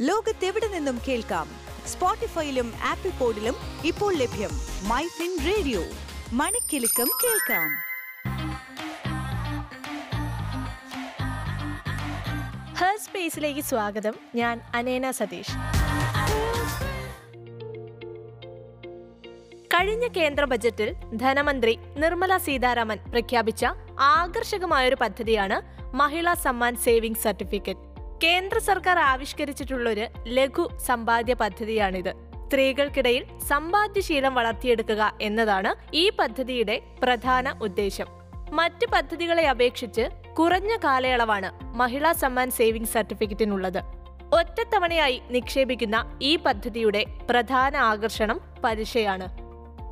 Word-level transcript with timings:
ലോകത്തെവിടെ 0.00 0.68
നിന്നും 0.68 1.00
കേൾക്കാം? 1.08 1.48
സ്പോട്ടിഫൈയിലും 1.86 2.72
ആപ്പിൾ 2.84 3.10
പോഡിലും 3.10 3.54
ഇപ്പോൾ 3.84 4.14
ലഭ്യം 4.14 4.50
മൈ 4.88 5.06
ഫിൻ 5.06 5.38
റേഡിയോ. 5.46 5.82
മണിക്കെലക്കം 6.32 7.08
കേൾക്കാം. 7.24 7.68
ഹർ 12.74 12.98
സ്പേസിലേക്ക് 12.98 13.60
സ്വാഗതം. 13.60 14.14
ഞാൻ 14.34 14.60
അനേന 14.74 15.10
സതീഷ്. 15.10 15.52
കഴിഞ്ഞ 19.74 20.08
കേന്ദ്ര 20.08 20.44
ബജറ്റിൽ 20.44 20.94
ധനമന്ത്രി 21.16 21.78
നിർമ്മല 21.96 22.36
സീതാരാമൻ 22.36 22.98
പ്രഖ്യാപിച്ച 23.10 23.66
ആകർഷകമായൊരു 24.00 24.96
പദ്ധതിയാണ് 25.00 25.78
മഹിളാ 25.96 26.34
സമ്മാൻ 26.34 26.76
സേവിംഗ് 26.76 27.16
സർട്ടിഫിക്കറ്റ്. 27.16 27.87
കേന്ദ്ര 28.24 28.58
സർക്കാർ 28.58 28.98
ആവിഷ്കരിച്ചിട്ടുള്ളൊരു 28.98 30.06
ലഘു 30.26 30.68
സമ്പാദ്യ 30.76 31.34
പദ്ധതിയാണിത്. 31.34 32.12
സ്ത്രീകൾക്കിടയിൽ 32.46 33.24
സമ്പാദ്യശീലം 33.38 34.34
വളർത്തിയെടുക്കുക 34.34 35.12
എന്നതാണ് 35.20 35.96
ഈ 35.96 36.10
പദ്ധതിയുടെ 36.10 36.82
പ്രധാന 37.02 37.58
ഉദ്ദേശം. 37.62 38.06
മറ്റ് 38.52 38.86
പദ്ധതികളെ 38.86 39.48
അപേക്ഷിച്ച് 39.48 40.08
കുറഞ്ഞ 40.38 40.76
കാലയളവാണ് 40.76 41.64
മഹിളാ 41.64 42.12
സമ്മാൻ 42.12 42.50
സേവിംഗ് 42.50 42.88
സർട്ടിഫിക്കറ്റിനുള്ളത്. 42.88 43.80
ഒറ്റത്തവണയായി 44.40 45.22
നിക്ഷേപിക്കുന്ന 45.30 46.18
ഈ 46.22 46.36
പദ്ധതിയുടെ 46.36 47.04
പ്രധാന 47.30 47.76
ആകർഷണം 47.76 48.40
പലിശയാണ്. 48.64 49.28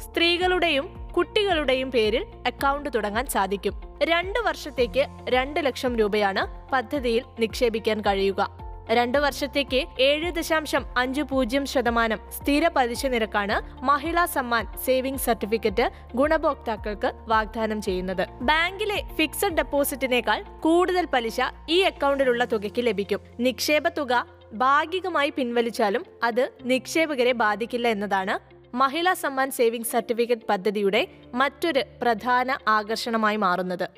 സ്ത്രീകളുടെയും 0.00 1.12
കുട്ടികളുടെയും 1.16 1.91
പേരിൽ 1.91 2.27
അക്കൗണ്ട് 2.47 2.91
തുടങ്ങാൻ 2.95 3.27
സാധിക്കും. 3.27 3.85
രണ്ട് 4.05 4.38
വർഷത്തേക്ക് 4.38 5.06
രണ്ട് 5.28 5.60
ലക്ഷം 5.64 5.96
രൂപയാണ് 5.96 6.73
പദ്ധതിയിൽ 6.73 7.24
നിക്ഷേപിക്കാൻ 7.38 8.00
കഴിയുക. 8.00 8.66
രണ്ട് 8.91 9.19
വർഷത്തേക്ക് 9.19 9.86
ഏഴ് 10.00 10.32
ദശാംശം 10.32 10.84
അഞ്ച് 10.96 11.22
പൂജ്യം 11.22 11.66
ശതമാനം 11.66 12.19
സ്ഥിര 12.30 12.69
പലിശ 12.69 13.06
നിരക്കാണ് 13.06 13.84
മഹിളാ 13.84 14.24
സമ്മാൻ 14.24 14.67
സേവിംഗ് 14.84 15.19
സർട്ടിഫിക്കറ്റ് 15.19 15.91
ഗുണഭോക്താക്കൾക്ക് 16.14 17.12
വാഗ്ദാനം 17.28 17.83
ചെയ്യുന്നത്. 17.83 18.27
ബാങ്കിലെ 18.41 19.02
ഫിക്സഡ് 19.17 19.56
ഡെപ്പോസിറ്റിനേക്കാൾ 19.56 20.44
കൂടുതൽ 20.61 21.06
പലിശ 21.14 21.41
ഈ 21.69 21.80
അക്കൗണ്ടിലുള്ള 21.80 22.44
തുകയ്ക്ക് 22.44 22.86
ലഭിക്കും. 22.86 23.20
നിക്ഷേപ 23.41 23.89
തുക 23.89 24.27
ഭാഗികമായി 24.52 25.30
പിൻവലിച്ചാലും 25.30 26.06
അത് 26.22 26.52
നിക്ഷേപകരെ 26.62 27.33
ബാധിക്കില്ല 27.33 27.89
എന്നതാണ് 27.89 28.55
മഹിളാ 28.80 29.12
സമ്മാൻ 29.14 29.50
സേവിംഗ് 29.50 29.86
സർട്ടിഫിക്കറ്റ് 29.86 30.46
പദ്ധതിയുടെ 30.48 31.08
മറ്റൊരു 31.34 31.82
പ്രധാന 32.02 32.58
ആകർഷണമായി 32.69 33.36
മാറുന്നത്. 33.36 33.91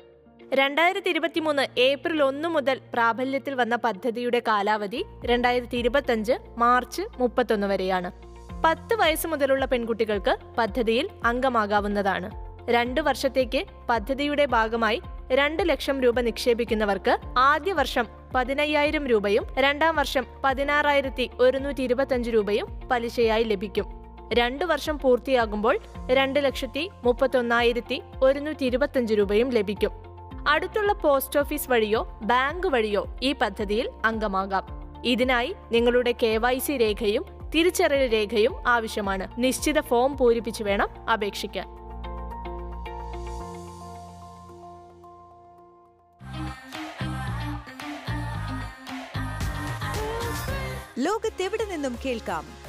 രണ്ടായിരത്തി 0.53 1.09
ഇരുപത്തിമൂന്ന് 1.09 1.79
ഏപ്രിൽ 1.79 2.23
ഒന്ന് 2.23 2.49
മുതൽ 2.49 2.81
പ്രാബല്യത്തിൽ 2.93 3.53
വന്ന 3.55 3.75
പദ്ധതിയുടെ 3.75 4.39
കാലാവധി 4.47 5.05
രണ്ടായിരത്തി 5.25 5.77
ഇരുപത്തഞ്ച് 5.77 6.33
മാർച്ച് 6.57 7.01
മുപ്പത്തൊന്ന് 7.17 7.67
വരെയാണ്. 7.67 8.11
പത്ത് 8.65 8.95
വയസ്സ് 8.95 9.27
മുതലുള്ള 9.27 9.65
പെൺകുട്ടികൾക്ക് 9.65 10.37
പദ്ധതിയിൽ 10.57 11.09
അംഗമാകാവുന്നതാണ്. 11.25 12.29
രണ്ടു 12.71 13.01
വർഷത്തേക്ക് 13.01 13.65
പദ്ധതിയുടെ 13.89 14.45
ഭാഗമായി 14.45 15.01
രണ്ട് 15.31 15.69
ലക്ഷം 15.69 16.01
രൂപ 16.01 16.19
നിക്ഷേപിക്കുന്നവർക്ക് 16.19 17.17
ആദ്യ 17.37 17.73
വർഷം 17.73 18.07
പതിനയ്യായിരം 18.35 19.07
രൂപയും 19.07 19.45
രണ്ടാം 19.57 19.95
വർഷം 19.95 20.25
പതിനാറായിരത്തി 20.43 21.29
ഒരുന്നൂറ്റി 21.39 21.81
ഇരുപത്തഞ്ച് 21.81 22.29
രൂപയും 22.29 22.67
പലിശയായി 22.91 23.43
ലഭിക്കും. 23.43 23.98
രണ്ടു 24.33 24.65
വർഷം 24.65 24.99
പൂർത്തിയാകുമ്പോൾ 24.99 25.79
രണ്ട് 26.09 26.45
ലക്ഷത്തി 26.45 26.89
മുപ്പത്തൊന്നായിരത്തി 27.03 28.01
ഒരുന്നൂറ്റി 28.23 28.65
ഇരുപത്തഞ്ച് 28.65 29.13
രൂപയും 29.13 29.49
ലഭിക്കും. 29.49 29.91
അടുത്തുള്ള 30.47 30.93
പോസ്റ്റ് 30.93 31.39
ഓഫീസ് 31.39 31.69
വഴിയോ 31.69 32.19
ബാങ്ക് 32.23 32.67
വഴിയോ 32.67 33.15
ഈ 33.23 33.33
പദ്ധതിയിൽ 33.33 33.89
അംഗമാകാം. 34.05 34.65
ഇതിനായി 35.05 35.55
നിങ്ങളുടെ 35.71 36.11
കെ 36.11 36.37
രേഖയും 36.77 37.25
തിരിച്ചറിയൽ 37.55 38.11
രേഖയും 38.11 38.67
ആവശ്യമാണ്. 38.67 39.27
നിശ്ചിത 39.37 39.81
ഫോം 39.81 40.17
പൂരിപ്പിച്ചു 40.17 40.63
വേണം 40.63 41.09
അപേക്ഷിക്കാൻ. 41.13 41.67
ലോകത്തെവിടെ 50.99 51.65
നിന്നും 51.71 51.97
കേൾക്കാം? 52.05 52.58